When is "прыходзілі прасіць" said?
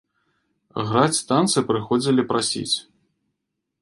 1.69-2.75